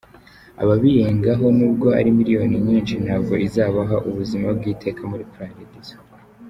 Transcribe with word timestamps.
Ababirengaho, 0.63 1.45
nubwo 1.57 1.87
ari 1.99 2.09
miliyoni 2.19 2.55
nyinshi, 2.67 2.93
ntabwo 3.05 3.33
izabaha 3.47 3.95
ubuzima 4.09 4.47
bw’iteka 4.57 5.01
muli 5.09 5.25
paradizo. 5.35 5.97